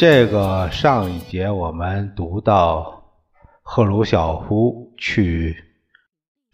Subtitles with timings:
[0.00, 3.02] 这个上一节我们读到
[3.60, 5.54] 赫鲁晓夫去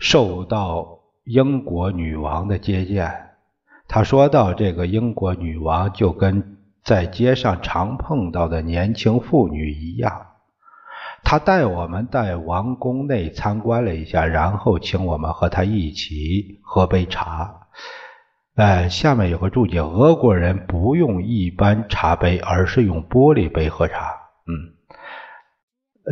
[0.01, 3.09] 受到英国女王的接见，
[3.87, 10.27] 他说到这个英国女王就跟在街上常碰到的年轻妇女一样，
[11.23, 17.69] 他带我们在王宫内参观了一下，然后请我们和他一起喝杯茶。
[18.57, 24.15] 哎，下面有个注解：俄国人不用一般茶杯，而是用玻璃杯喝茶。
[24.47, 24.73] 嗯，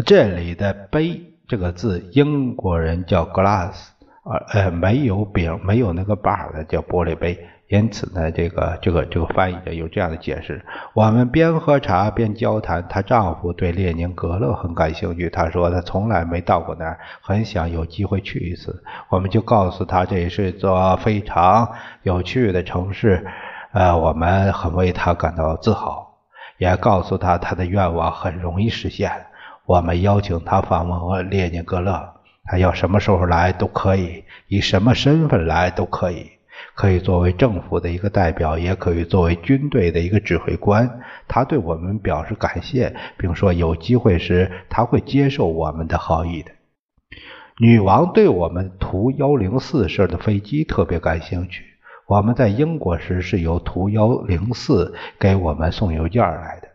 [0.05, 3.89] 这里的“杯”这个字，英国人叫 glass，
[4.53, 7.39] 呃，没有柄，没有那个把的叫玻璃杯。
[7.75, 12.86] 因此呢，这个这个这个翻译的有这样的解释：我们边喝茶边交谈。
[12.89, 18.81] 她丈夫对列宁格勒很感兴趣，他说他从来没到过那儿，很想有机会去一次。
[19.08, 21.69] 我们就告诉他这是座非常
[22.05, 23.27] 有趣的城市，
[23.72, 26.14] 呃，我们很为他感到自豪，
[26.59, 29.11] 也告诉他他的愿望很容易实现。
[29.66, 36.31] 我们邀请他访问列宁格勒，他要什么时候来都可以，以什么身份来都可以。
[36.75, 41.01] 可以作为政府的一个代表，也可以作为军队的一个指挥官。
[41.29, 46.51] 他对我们表示感谢，并说有机会时他会接受我们的好意的。
[47.59, 51.65] 女王对我们图幺零四式的飞机特别感兴趣。
[52.09, 56.69] 我们在英国时是由图幺零四给我们送邮件来的。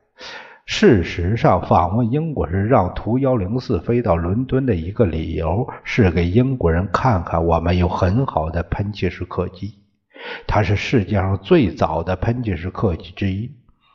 [0.66, 9.74] 事实上，访问英国时让图幺零四飞到伦敦的一个理由是给英国人看看我们有很好的喷气式客机。
[10.48, 13.52] 它是世界上最早的喷气式客机之一。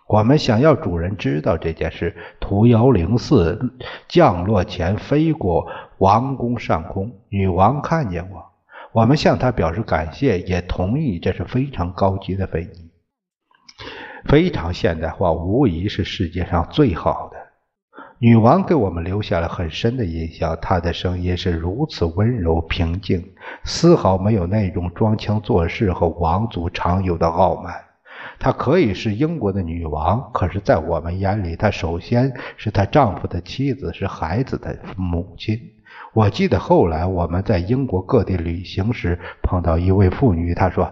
[0.07, 2.15] 我们想要主人知道这件事。
[2.39, 3.59] 图幺零四
[4.07, 5.67] 降落前飞过
[5.99, 8.45] 王宫上空，女王看见过。
[8.93, 12.91] 我们向她表示感谢，也同意这是非常高级的飞机。
[14.27, 17.34] 非常现代化，无疑是世界上最好的。
[18.25, 23.23] 女王给我们留下了很深的印象，她的声音是如此温柔平静，
[23.65, 27.75] 丝毫没有那种装腔作势和王族常有的傲慢。
[28.39, 35.61] 她可以是英国的女王，可是，在我们眼里，她首先是她丈夫的妻子，是孩子的母亲。
[36.15, 40.91] 我记得后来我们在英国各地旅行时碰到一位妇女，她说：“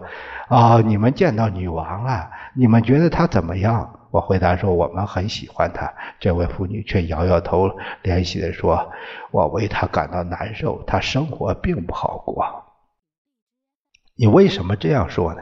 [0.49, 2.29] 啊，你们见到女王了？
[2.55, 5.91] 你们觉得她怎么样？”我回答说：“我们很喜欢她。”
[6.21, 7.67] 这位妇女却摇摇头，
[8.03, 8.91] 怜惜地说
[9.33, 12.45] ：“我为她感到难受，她生活并不好过。”
[14.15, 15.41] 你为什么这样说呢？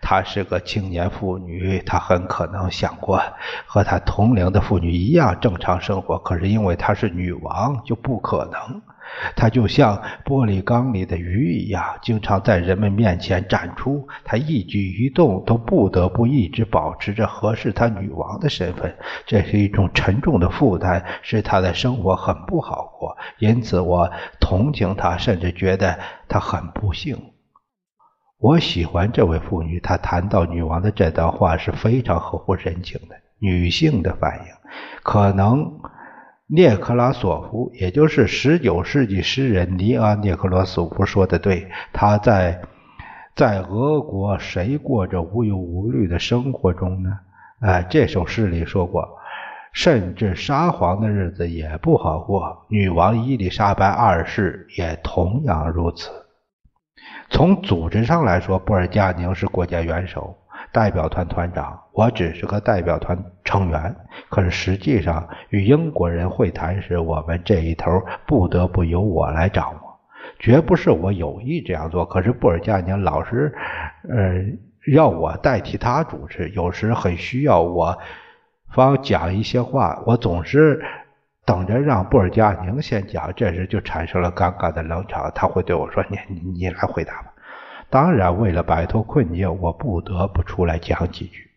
[0.00, 3.22] 她是个青年妇女，她很可能想过
[3.66, 8.80] 和她同龄的妇女一样正常生活，可是因为她是女王，就不可能。
[9.34, 14.06] 她就像玻璃缸里的鱼一样，经常在人们面前展出。
[14.24, 18.94] 她一举一动都不得不一直保持着合适她女王的身份，
[19.26, 23.16] 这是一种沉重的负担，使她的生活很不好过。
[23.38, 24.10] 因此，我
[24.40, 25.98] 同情她，甚至觉得
[26.28, 27.16] 她很不幸。
[28.38, 34.44] 我喜欢这位妇女，她谈到女王的这段话是非常合乎人情的，女性的反应，
[35.02, 35.80] 可能。
[36.50, 42.62] 涅克拉索夫，也就是十九世纪诗人尼阿涅克罗索夫说的对，他在
[43.36, 47.10] 在俄国谁过着无忧无虑的生活中呢？
[47.60, 49.06] 哎，这首诗里说过，
[49.74, 56.10] 甚至沙皇的日子也不好过，女王伊丽莎白二世也同样如此。
[57.28, 60.34] 从组织上来说，布尔加宁是国家元首。
[60.72, 63.94] 代表团团长，我只是个代表团成员。
[64.28, 69.98] 可是实际上，与英国人会谈时，我们这一头不得不由我来掌握，
[70.38, 72.04] 绝不是我有意这样做。
[72.04, 73.54] 可是布尔加宁老是，
[74.08, 74.44] 呃，
[74.92, 77.98] 要我代替他主持，有时很需要我
[78.74, 80.82] 方讲一些话，我总是
[81.46, 85.30] 等着让布尔加宁先讲，这时就产生了尴尬的冷场。
[85.34, 86.18] 他会对我说：“你
[86.50, 87.27] 你来回答吧。”
[87.90, 91.48] 当然，为了摆脱困境，我不得不出来讲几句。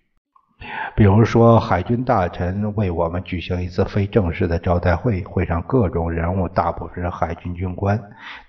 [0.96, 8.00] 比如说，海军大臣为我们举行一次非正式的招待会，会上各种人物大部分是海军军官。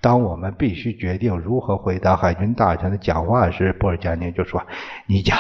[0.01, 4.63] 当我们必须决定如何回答海军大臣的讲话时，布尔加宁就说
[5.09, 5.39] ：“你讲。”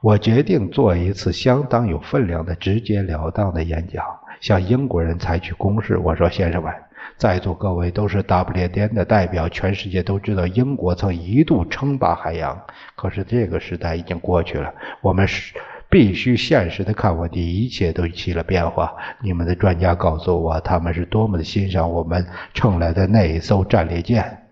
[0.00, 4.04] 我决定做一次相当有分量的、直截了当的演讲，
[4.38, 5.96] 向英国人采取攻势。
[5.96, 6.72] 我说：“先生们，
[7.16, 12.60] 在座各位都是大不列颠的代表，全世界都知道英国曾一度称霸海洋。
[12.96, 15.54] 可是这个时代已经过去了，我们是。”
[15.90, 18.92] 必须现实的看问题，一切都起了变化。
[19.22, 24.48] 你们的专家告诉我，他们是多么的欣赏我们乘来的那一艘战列舰。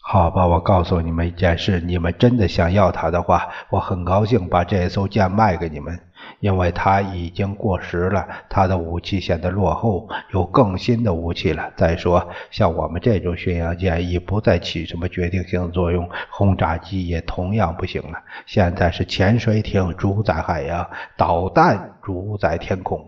[0.00, 6.00] 好吧，我告诉你们一件事：你们真的想要它的话，我很高兴把这艘舰卖给你们。
[6.40, 11.72] 因为它已经过时了，它的武器显得落后，有更新的武器了。
[11.76, 18.18] 再说，像我们这种巡洋舰已不再起什么决定性作用，轰炸机也同样不行了。
[18.46, 23.06] 现在是潜水艇主宰海洋，导弹主宰天空，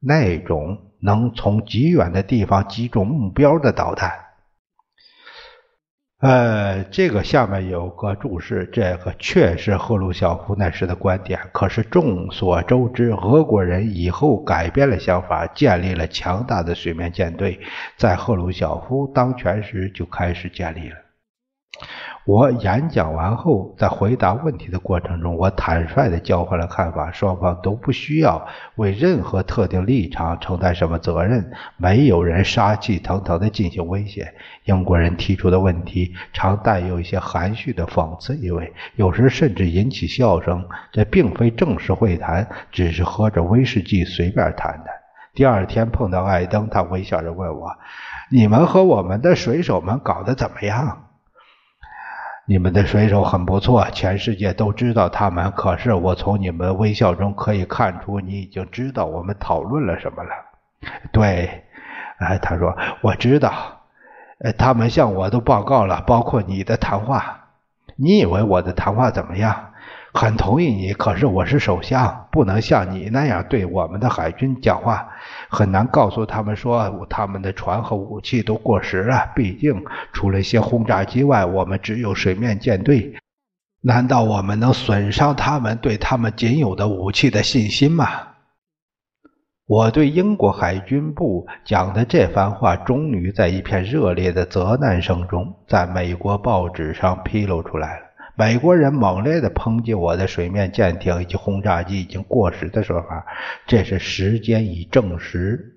[0.00, 4.12] 那种能从极远的地方击中目标的导弹。
[6.22, 11.40] 呃，这个下面有个注释，这个确是赫鲁晓夫那时的观点。
[11.50, 17.58] 可是众所周知，俄国人以后改变了想法，建立了强大的水面舰队，
[17.96, 20.94] 在赫鲁晓夫当权时就开始建立了。
[22.24, 27.10] 我演讲完后，在回答问题的过程中，我坦率地交换了看法。
[27.10, 28.46] 双方都不需要
[28.76, 34.32] 为任何特定立场承担什么责任，没有人杀气腾腾地进行威胁。
[34.66, 40.64] 英国人提出的问题常带有一些含蓄的讽刺意味，有时甚至引起笑声。
[40.92, 44.86] 这并非正式会谈，只是喝着威士忌随便谈谈。
[45.34, 47.68] 第二天碰到艾登，他微笑着问我
[48.30, 51.06] ：“你们和我们的水手们搞得怎么样？”
[52.44, 55.52] 你们的水手很不错，全世界都知道他们。
[55.52, 60.30] 可是我从你们微笑中可以看出，你已经知道我们讨论了什么了。
[61.12, 61.62] 对，
[62.18, 63.52] 哎，他说我知道，
[64.40, 67.38] 呃，他们向我都报告了，包括你的谈话。
[67.94, 69.71] 你以为我的谈话怎么样？
[70.14, 75.08] 很同意你，可是我是首相，不能像你那样对我们的海军讲话。
[75.48, 79.30] 很难告诉他们说他们的船和武器都过时了。
[79.34, 79.82] 毕竟，
[80.12, 83.14] 除了一些轰炸机外，我们只有水面舰队。
[83.80, 88.06] 难道我们能损伤他们对他们仅有的武器的信心吗？
[89.66, 98.11] 我对英国海军部讲的这番话，终于在一片热烈的责难声中，在美国报纸上披露出来了。
[98.34, 103.26] 美国人猛烈的抨击我的水面舰艇以及轰炸机已经过时的说法，
[103.66, 105.76] 这是时间已证实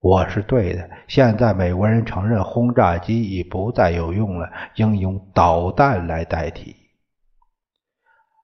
[0.00, 0.88] 我是对的。
[1.08, 6.76] 现在美国人承认轰炸机已不再有用了，应用导弹来代替。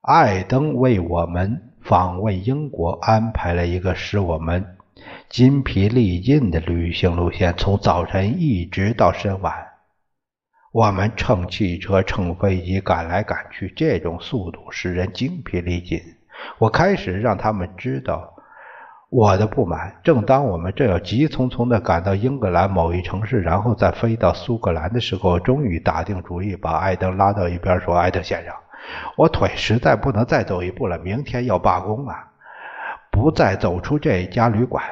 [0.02, 4.76] 艾登为我们访问英国安排了一个使我们
[5.28, 9.74] 筋疲力尽的旅行路线，从早晨一直到深晚。
[10.75, 16.00] 我们乘汽车、乘飞机赶来赶去，这种速度使人精疲力尽。
[16.59, 18.35] 我开始让他们知道
[19.09, 19.94] 我的不满。
[20.03, 28.53] 正当我们正要急匆匆地赶到英格兰某一城市，然后再飞到苏格兰的时候，终于打定主意，把艾登拉到一边说：“艾登先生，
[29.17, 32.32] 我腿实在不能再走一步了，明天要罢工啊，
[33.12, 34.82] 不再走出这家旅馆。”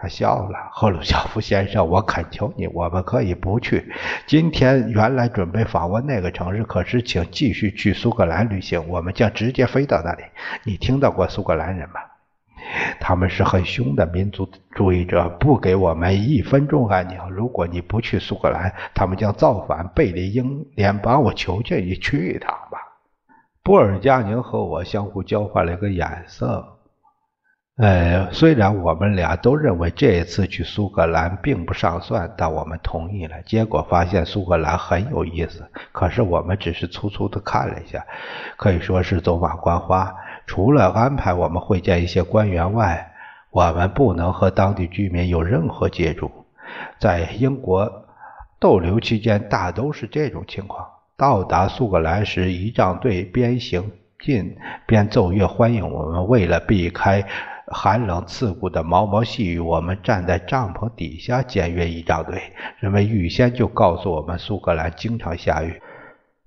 [0.00, 3.92] 他笑了，赫鲁晓夫先生，我恳求你，我们可以不去。
[4.26, 10.22] 今天原来准备访问那个城市，可是请继续去苏格兰旅行，我们将直接飞到那里。
[10.64, 12.00] 你听到过苏格兰人吗？
[12.98, 17.18] 他们是很凶的民族主义者，不给我们一分钟安宁。
[17.28, 21.22] 如果你不去苏格兰，他们将造反，背离英联邦。
[21.22, 22.78] 我求求你去一趟吧。
[23.62, 26.79] 布尔加宁和我相互交换了一个眼色。
[27.80, 33.36] 呃，虽然我们俩都认为这一次去苏格兰并不上算，但我们同意了。
[33.46, 38.04] 结果发现苏格兰很有意思，可是我们只是粗粗的看了一下，
[38.58, 40.14] 可以说是走马观花。
[40.46, 43.12] 除了安排我们会见一些官员外，
[43.50, 46.30] 我们不能和当地居民有任何接触。
[46.98, 47.90] 在英国
[48.58, 50.86] 逗留期间，大都是这种情况。
[51.16, 53.90] 到达苏格兰时，仪仗队边行
[54.22, 54.54] 进
[54.86, 56.28] 边奏乐欢迎我们。
[56.28, 57.24] 为了避开
[57.72, 62.42] 寒冷刺骨的毛毛细雨，我们站在帐篷底下检阅仪仗队。
[62.80, 65.80] 人们预先就告诉我们，苏格兰经常下雨。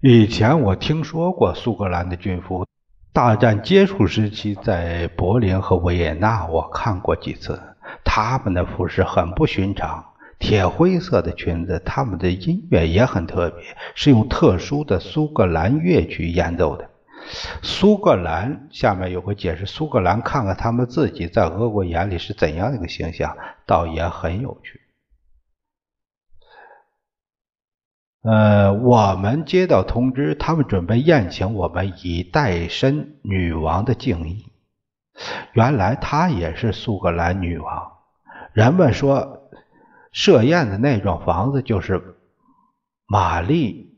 [0.01, 2.65] 以前我听说过苏格兰的军服，
[3.13, 7.58] 大战结束时期在柏林和维也纳我看过几次。
[8.03, 10.03] 他们的服饰很不寻常，
[10.39, 11.82] 铁灰色的裙子。
[11.86, 13.63] 他们的音乐也很特别，
[13.96, 16.89] 是用特殊的苏格兰乐曲演奏的。
[17.62, 24.82] 苏格兰下面有个解释，苏格兰看看他们自己在俄国眼里是怎样的一个形象，倒也很有趣。
[28.22, 34.46] 呃，我们接到通知，他们准备宴请我们，以代身女王的敬意。
[35.51, 37.92] 原来她也是苏格兰女王。
[38.53, 39.50] 人们说，
[40.12, 42.15] 设宴的那幢房子就是
[43.08, 43.92] 玛丽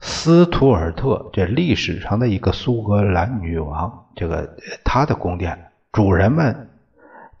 [0.00, 6.69] 斯图尔特，这历史上的一个苏格兰女王，这个她的宫殿，主人们。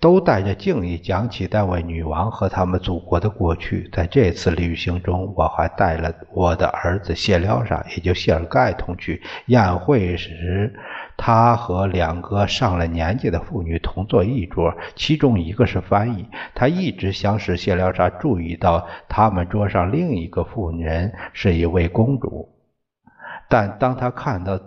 [0.00, 3.86] 都带着敬意讲起那位女王和他们祖国的过去。
[3.92, 9.22] 在这次旅行中，我还带了我的儿子谢廖沙，也就谢尔盖同去。
[9.46, 10.74] 宴会时，
[11.18, 16.26] 他和两个上了年纪的妇女同坐一桌，其中一个是翻译。
[16.54, 22.48] 他一直想使谢廖沙注意到他们桌上另一个妇人是一位公主，
[23.50, 24.58] 但当他看到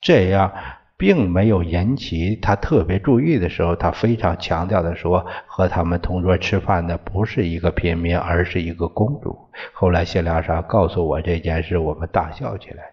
[0.00, 0.52] 这样。
[1.02, 9.36] 并没有引起他特别注意的时候，他非常强调的说：“和他们同桌吃饭的不是一个平民，而是一个公主。”
[9.74, 12.84] 后来谢良沙告诉我这件事，我们大笑起来。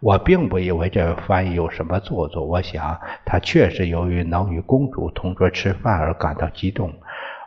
[0.00, 6.92] 我并不以为这位翻译有什么做作，我想他确实由于能与公主同桌吃饭而感到激动，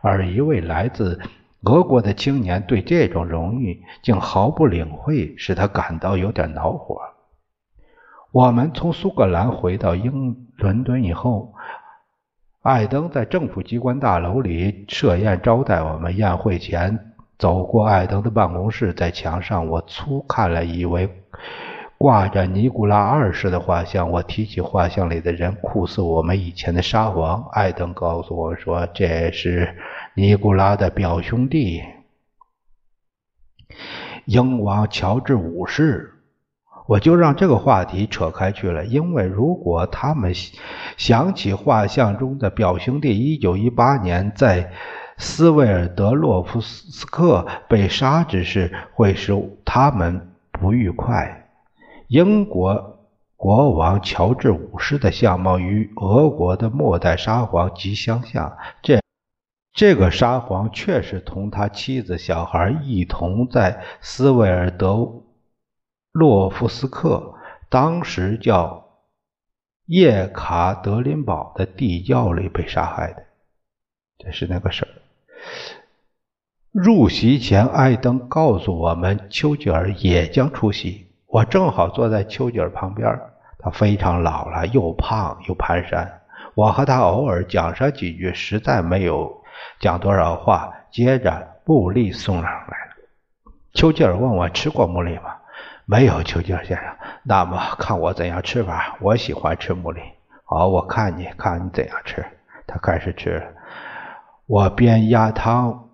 [0.02, 1.20] 而一位来自
[1.66, 7.00] 俄国的青年对这种荣誉竟毫不领会，使他感到有点恼火。
[8.32, 11.56] 我们从苏格兰回到英伦敦以后，
[12.62, 16.16] 艾登在政府机关大楼里设宴招待我们。
[16.16, 21.10] 宴会前，走过艾登的办公室，在墙上我粗看了一位
[21.98, 24.12] 挂着尼古拉二世的画像。
[24.12, 27.44] 我提起画像里的人，酷似我们以前的沙皇。
[27.52, 29.76] 艾登告诉我说，这是
[30.14, 31.82] 尼古拉的表兄弟，
[34.26, 36.14] 英王乔治五世。
[36.90, 40.34] 我就让这个话题扯开去了，因为如果他们
[40.98, 44.72] 想起画像中的表兄弟一九一八年在
[45.16, 51.52] 斯维尔德洛夫斯克被杀之事，会使他们不愉快。
[52.08, 52.98] 英国
[53.36, 59.00] 国王乔治五世的相貌与俄国的末代沙皇极相像，这
[59.76, 65.08] 这个沙皇确实同他妻子、小孩一同在斯维尔德。
[66.20, 67.36] 洛夫斯克
[67.70, 68.90] 当时叫
[69.86, 73.24] 叶卡德林堡的地窖里被杀害的，
[74.18, 74.92] 这是那个事儿。
[76.72, 81.08] 入席前，艾登告诉我们，丘吉尔也将出席。
[81.26, 83.18] 我正好坐在丘吉尔旁边，
[83.58, 86.06] 他非常老了，又胖又蹒跚。
[86.54, 89.42] 我和他偶尔讲上几句，实在没有
[89.80, 90.74] 讲多少话。
[90.92, 92.96] 接着，布利送上来了。
[93.74, 95.38] 丘吉尔问我吃过穆利吗？
[95.90, 96.98] 没有，丘吉尔先生。
[97.24, 98.96] 那么看我怎样吃法？
[99.02, 100.00] 我喜欢吃牡蛎。
[100.44, 102.24] 好，我看你看你怎样吃。
[102.68, 103.52] 他开始吃了。
[104.46, 105.90] 我边压汤，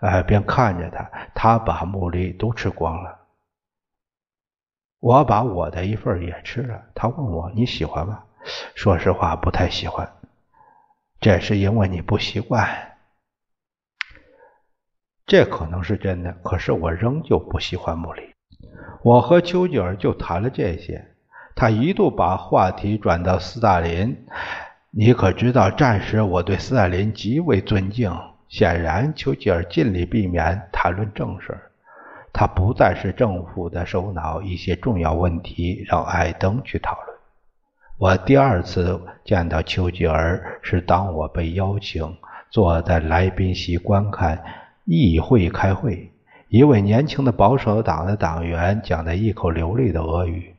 [0.00, 1.08] 呃，边看着他。
[1.36, 3.16] 他把牡蛎都吃光了。
[4.98, 6.82] 我把我的一份也吃了。
[6.96, 8.24] 他问我你喜欢吗？
[8.74, 10.16] 说实话，不太喜欢。
[11.20, 12.96] 这是因为你不习惯。
[15.26, 16.32] 这可能是真的。
[16.42, 18.33] 可是我仍旧不喜欢牡蛎。
[19.02, 21.04] 我和丘吉尔就谈了这些，
[21.54, 24.16] 他一度把话题转到斯大林。
[24.90, 28.10] 你可知道，战时我对斯大林极为尊敬。
[28.48, 31.58] 显然，丘吉尔尽力避免谈论正事，
[32.32, 37.16] 他不再是政府的首脑，一些重要问题让艾登去讨论。
[37.98, 42.16] 我第二次见到丘吉尔是当我被邀请
[42.50, 44.40] 坐在来宾席观看
[44.84, 46.12] 议会开会。
[46.48, 50.54] 一位年轻的保守党的党员讲的一口流利的俄语，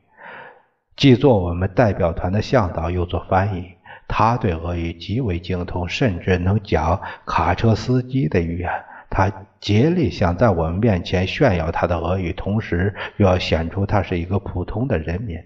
[0.95, 3.71] 既做我们代表团的向导，又做翻译。
[4.07, 8.69] 他对俄语极为精通，甚至能讲卡车司机的语言。
[9.09, 15.39] 他竭力想在我们面前炫耀他的俄语，同时又要显出他是一个普通的人民。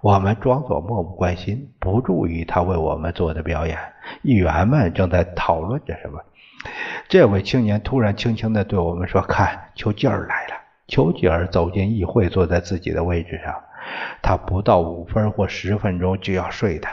[0.00, 3.78] 我们装作漠不关心，不注意他为我们做的表演。
[4.22, 6.18] 议员们正在讨论着什么。
[7.08, 10.54] 这位青年突然轻轻地对我们说：“看，丘吉尔来了。”
[10.86, 13.54] 丘吉尔走进议会，坐在自己的位置上。
[14.22, 16.88] 他不到五分或十分钟就要睡的。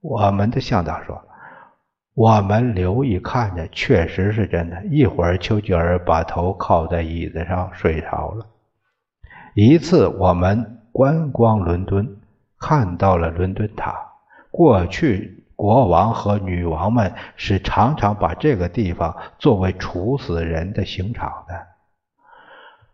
[0.00, 1.22] 我们的向导说
[2.14, 8.46] ：“我们留意看着，确实是真的。”一会儿，丘吉尔把头靠在椅子上睡着了。
[9.54, 12.16] 一次，我们观光伦敦，
[12.58, 13.94] 看到了伦敦塔。
[14.50, 15.39] 过去。
[15.60, 21.54] 国王和女王们是常常把这个地方作为处死人的刑场的。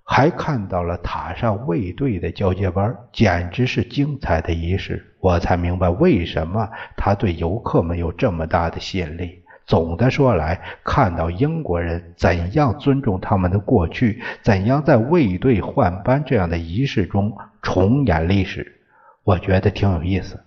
[0.02, 5.14] 还看到了塔上卫队的交接班，简直是精彩的仪式。
[5.20, 9.44] 我才明白为什么他对游客们有这么大的吸引力。
[9.64, 17.32] 总的说来，看到英国人怎样尊重他们的过去，怎样在卫队换班这样的仪式中
[17.62, 18.80] 重演历史，
[19.22, 20.42] 我觉得挺有意思。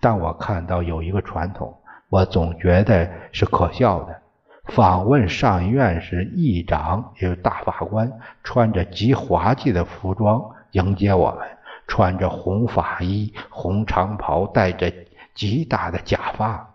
[0.00, 1.76] 但我看到有一个传统，
[2.08, 4.22] 我总觉得是可笑的。
[4.66, 8.12] 访问上议院时，议长也是大法官，
[8.44, 11.48] 穿着极滑稽的服装迎接我们，
[11.86, 14.92] 穿着红法衣、红长袍，戴着
[15.34, 16.68] 极大的假发。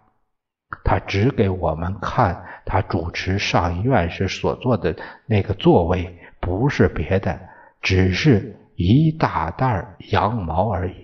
[0.84, 4.96] 他指给我们看他主持上议院时所坐的
[5.28, 7.40] 那个座位，不是别的，
[7.80, 11.03] 只是一大袋羊毛而已。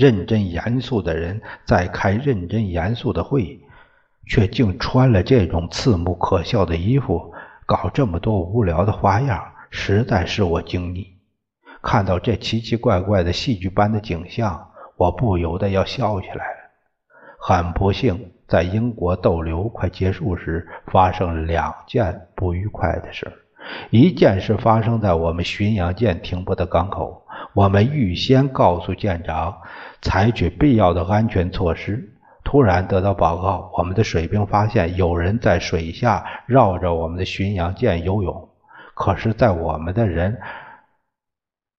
[0.00, 3.60] 认真严肃的人在开认真严肃的会，
[4.26, 7.34] 却竟穿了这种刺目可笑的衣服，
[7.66, 11.06] 搞这么多无聊的花样，实在是我惊异。
[11.82, 16.70] 看到这奇奇怪怪的戏剧般的景象，我不由得要笑起来了。
[17.38, 23.30] 很不幸，在英国逗留快结束时，发生了两件不愉快的事。
[23.90, 27.19] 一件事发生在我们巡洋舰停泊的港口，
[27.52, 29.60] 我们预先告诉舰长
[30.00, 32.14] 采取必要的安全措施。
[32.42, 38.48] 突然得到报告，我们的水兵发现有人在水下绕着我们的巡洋舰游泳。
[38.94, 40.38] 可是，在我们的人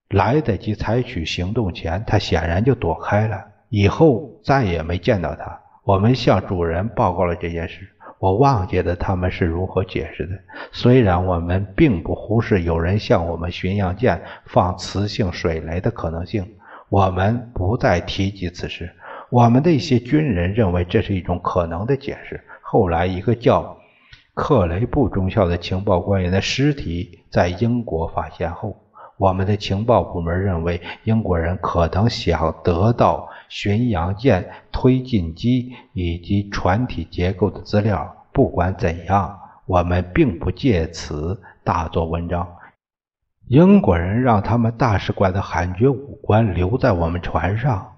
[0.10, 3.44] 来得及采取行动前，他显然就躲开了。
[3.70, 5.60] 以后再也没见到他。
[5.84, 7.90] 我们向主人报告了这件事。
[8.22, 10.34] 我忘记了他们是如何解释的。
[10.72, 16.48] 虽然我们并不忽视有人向我们巡洋舰放磁性水雷的可能性，
[16.90, 18.92] 我们不再提及此事。
[19.32, 22.40] 我们的一些军人认为这是一种可能的解释。
[22.62, 23.76] 后来，一个叫
[24.36, 28.81] 克雷布中校的情报官员的尸体在英国发现后，
[29.22, 33.30] 我们的情报部门认为英国人可能想得到。
[33.50, 38.26] 巡洋舰推进机以及船体结构的资料。
[38.32, 42.48] 不管怎样，我们并不借此大做文章。
[43.48, 47.98] 英国人让他们大使馆的海军武官留在我们船上，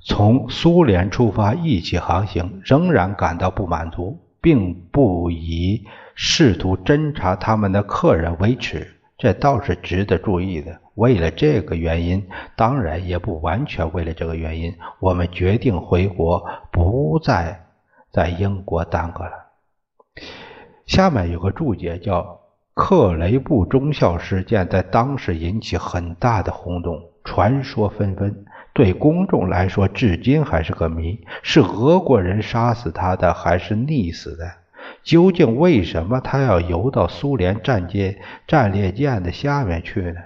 [0.00, 8.90] 从苏联出发一起航行，仍然感到不满足，并不以试图侦察他们的客人为耻。
[9.16, 10.80] 这倒是值得注意的。
[10.94, 17.66] 为了这个原因，当然也不完全为了这个原因，我们决定回国，不再
[18.12, 19.32] 在英国耽搁了。
[20.86, 22.40] 下面有个注解，叫
[22.74, 28.44] “克雷布中校事件”，在当时引起很大的轰动，传说纷纷。
[28.72, 34.44] 对公众来说，至今还是个谜：是俄国人杀死他的，还是溺死的？
[35.02, 40.20] 究竟为什么他要游到苏联战舰战列舰的下面去呢？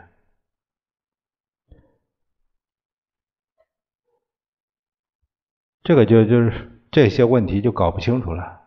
[5.83, 8.61] 这个就就是这些问题就搞不清楚了。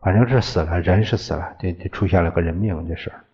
[0.00, 3.24] 反正是死了，人是死了，这这出现了个人命这事儿。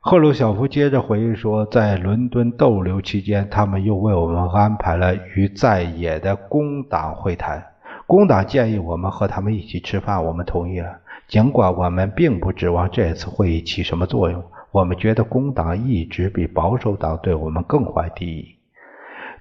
[0.00, 7.75] 赫鲁晓夫接着回忆说，在伦敦逗留期间，他们又为我们安排了与在野的工党会谈。
[8.06, 10.98] 工党建议我们和他们一起吃饭，我们同意了。
[11.26, 18.56] 尽管我们并不指望这次会议起什么作用，我们觉得工党一直比保守党对我们更怀敌意。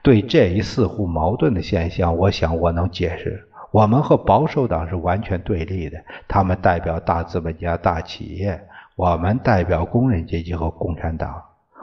[0.02, 8.60] 对这一似乎矛盾的现象，我想我能解释：我们和保守党是完全对立的，他们代表大资本家、大企业，
[8.96, 11.40] 我们代表工人阶级和共产党。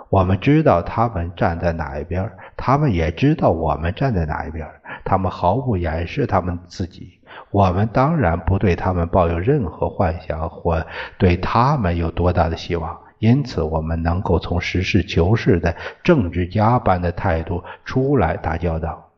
[0.09, 4.67] 我们知道他们站在哪一边，他们也知道我们站在哪一边。
[5.05, 7.19] 他们毫不掩饰他们自己。
[7.51, 10.87] 我们当然不对他们抱有任何幻想，或
[11.19, 12.99] 对他们有多大的希望。
[13.19, 19.12] 因此，我们能够从实事求是的政治家般的态度出来打交道。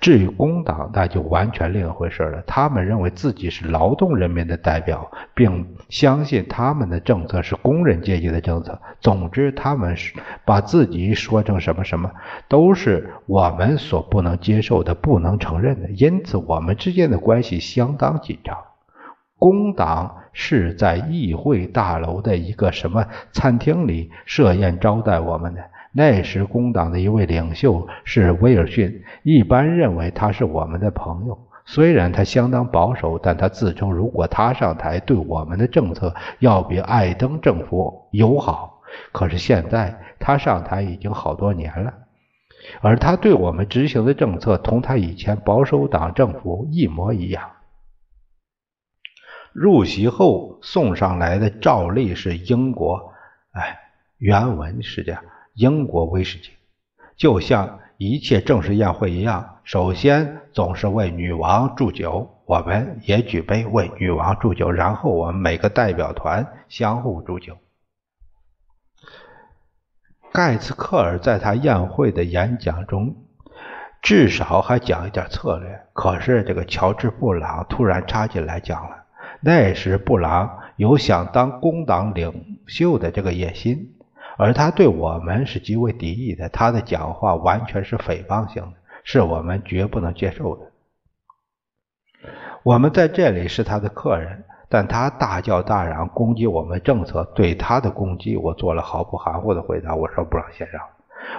[0.00, 2.42] 至于工党，那就完全另一回事了。
[2.46, 8.80] 他们认为自己是劳动人民的代表，并相信他们的政策是工人阶级的政策。
[9.00, 12.10] 总之，他们是把自己说成什么什么，
[12.48, 15.90] 都是我们所不能接受的、不能承认的。
[15.90, 18.56] 因此，我们之间的关系相当紧张。
[19.38, 25.60] 工党是在议会大楼的一个什么餐厅里设宴招待我们的。
[25.96, 31.38] 那时，工党的一位领袖是威尔逊，一般认为他是我们的朋友。
[31.64, 38.82] 虽然他相当保守，但他自称如果他上台，对我们的政策要比艾登政府友好。
[39.10, 41.94] 可是现在他上台已经好多年了，
[42.82, 47.52] 而他对我们执行的政策同他以前保守党政府一模一样。
[49.54, 53.14] 入席后送上来的照例是英国，
[53.52, 53.78] 哎，
[54.18, 55.22] 原文是这样：
[55.56, 56.50] 英国威士忌，
[57.16, 67.56] 就像一切正式宴会一样，首先总是为女王祝酒，我们也举杯为女王祝酒，然后我们每个代表团相互祝酒。
[70.30, 73.16] 盖茨克尔在他宴会的演讲中，
[74.02, 75.86] 至少还讲一点策略。
[75.94, 79.06] 可是这个乔治·布朗突然插进来讲了。
[79.40, 83.95] 那时布朗有想当工党领袖的这个野心，
[84.36, 86.48] 而他对我们是极为敌意的。
[86.48, 88.72] 他的讲话完全是诽谤性的，
[89.04, 90.62] 是我们绝不能接受的。
[92.62, 94.44] 我们在这里是他的客人。
[94.68, 99.94] 但他大叫大嚷攻击我们政策，对他的攻击，我做了毫不含糊的回答。
[99.94, 100.80] 我说：“布朗先生，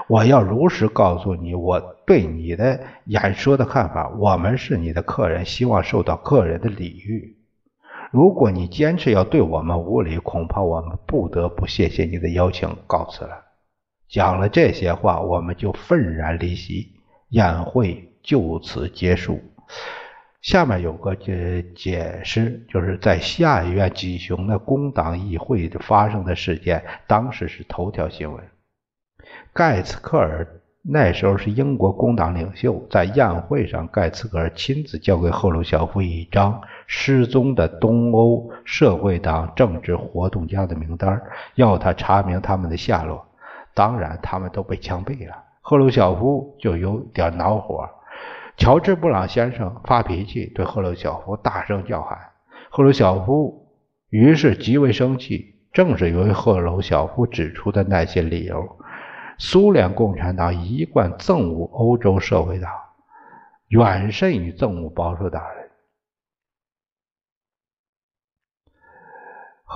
[0.08, 4.08] 我要如实告诉你我对你的演说的看法。
[4.18, 7.37] 我们是你的客人，希望受到客人的礼遇。
[8.12, 13.46] 如果你坚持要对我们无礼，恐怕我们不得不谢谢你的邀请，告辞了。”
[14.08, 16.94] 讲了这些话，我们就愤然离席，
[17.30, 19.42] 宴会就此结束。
[20.42, 28.42] 下面有个解解释，就是在下议院举行的工党议会发生的事件，当时是头条新闻。
[29.52, 30.48] 盖茨克尔
[30.82, 41.22] 那时候是英国工党领袖，在宴会上，盖茨克尔亲自交给赫鲁晓夫一张失踪的东欧社会党政治活动家的名单，
[41.56, 43.24] 要他查明他们的下落。
[43.74, 45.36] 当然，他们都被枪毙了。
[45.62, 47.88] 赫鲁晓夫就有点恼火。
[48.56, 52.18] 乔治·布朗先生发脾气，对赫鲁晓夫大声叫喊。
[52.70, 53.68] 赫鲁晓夫
[54.10, 55.54] 于是极为生气。
[55.74, 58.78] 正是由于赫鲁晓夫指出的那些理由，
[59.38, 62.72] 苏联共产党一贯憎恶欧洲社会党，
[63.68, 65.67] 远甚于憎恶保守党人。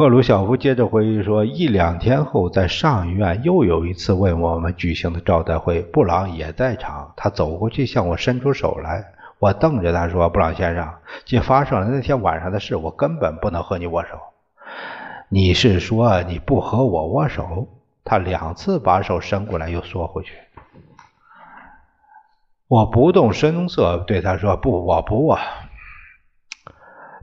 [0.02, 7.14] 赫鲁晓夫接着回忆说：“一两天后，在上议院又有一次为我们举行的招待会，布朗也在场。
[7.16, 9.06] 他走过去向我伸出手来，
[9.38, 10.92] 我瞪着他说：‘布朗先生，
[11.24, 14.18] 既发生了那天晚上的事，我根本不能和你握手。’
[15.30, 17.68] 你是说你不和我握手？”
[18.04, 20.34] 他两次把手伸过来又缩回去。
[22.68, 25.38] 我不动声色对他说：“不，我不握。”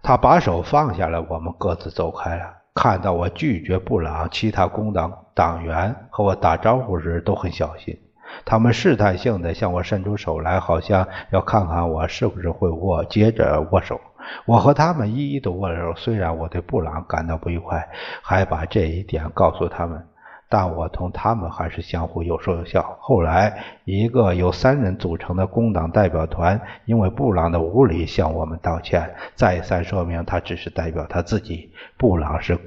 [0.00, 2.57] 他把手放下来，我们各自走开了。
[2.80, 7.98] 看到我拒绝布朗，其他工党党员和我打招呼时都很小心，
[8.44, 14.00] 他们试探性地向我伸出手来，好像要看看我是不是会握，接着握手。
[14.46, 17.84] 我和他们一一都握手，虽然我对布朗感到不愉快，
[18.22, 20.06] 还把这一点告诉他们。
[20.48, 22.96] 但我同他们还是相互有说有笑。
[23.00, 31.74] 后来，一个由三人组成的工党代表团因为布朗的无礼向我们道歉，再三说明他只是代表他自己。
[31.98, 32.58] 布朗是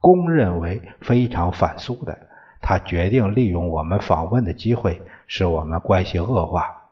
[0.00, 2.18] 公认为非常反苏的，
[2.62, 6.90] 他决定利用我们访问的机会使我们关系恶化。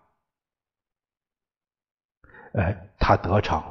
[2.53, 3.62] 哎，他得逞。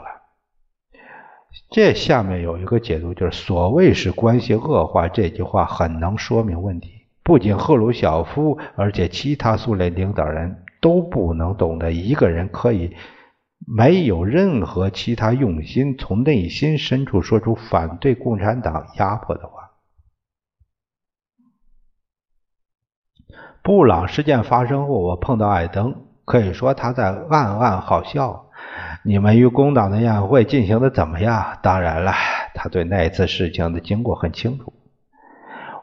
[1.69, 7.07] 这下面有一个解读，就是所谓是关系恶化这句话很能说明问题。
[7.23, 12.95] 不仅赫鲁晓夫，而且其他苏联领导人都不能懂得一个人可以
[13.65, 19.71] 没有任何其他用心，从内心深处说出反对共产党压迫的话。
[23.63, 28.45] 布朗事件发生后，我碰到艾登，可以说他在暗暗好笑。
[29.03, 31.57] 你们与工党的宴会进行的怎么样？
[31.61, 32.13] 当然了，
[32.53, 34.71] 他对那次事情的经过很清楚。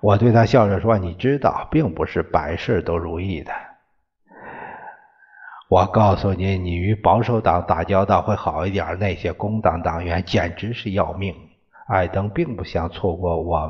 [0.01, 3.53] 我对他笑着说：“你知道，并不是百事都如意的。
[5.69, 8.99] 我告诉你，你与保守党打交道会好一点。
[8.99, 11.35] 那些工党党员简直是要命。”
[11.89, 13.69] 艾登并不想错过我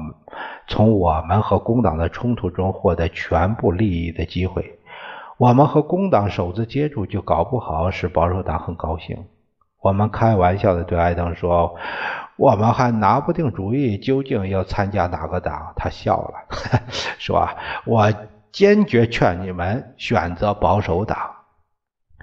[0.68, 4.77] 从我们和工党的冲突中获得全部利益的机会。
[5.38, 9.26] 我们和工党首次接触，就搞不好使保守党很高兴。
[9.80, 11.76] 我们开玩笑的对艾登说
[12.36, 16.34] ：“我们还拿不定主意，究竟要参加哪个党。”他笑了，
[17.18, 17.48] 说
[17.86, 18.12] ：“我
[18.50, 21.16] 坚决劝你们选择保守党，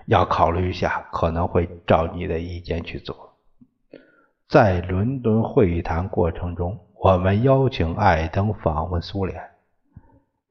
[0.08, 3.16] 要考虑一下，可能会照你的意见去做。”
[4.50, 9.42] 在伦敦会议谈过程中，我们邀请艾登访问苏联，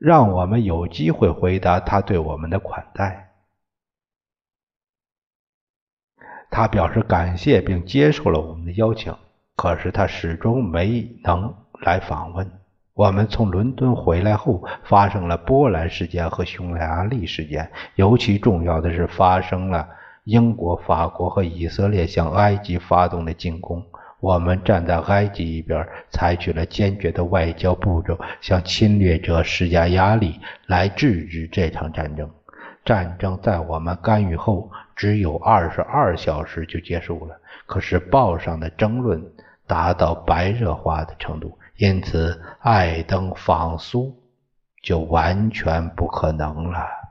[0.05, 3.31] 让我们有机会回答他对我们的款待。
[6.51, 9.17] 他表示感谢并接受了我们的邀请，
[9.57, 12.51] 可是他始终没能来访问。
[12.93, 19.89] 我们从伦敦回来后，发生了波兰事件和匈牙利事件，尤其重要的是发生了
[20.25, 23.83] 英国、法国和以色列向埃及发动的进攻。
[24.25, 32.31] 我们站在埃及一边，采取了坚决的外交步骤，向侵略者施加压力，来制止这场战争。
[32.87, 39.23] 战争在我们干预后只有二十二小时就结束了，可是报上的争论
[39.67, 44.17] 达到白热化的程度，因此艾登访苏
[44.83, 47.04] 就完全不可能了。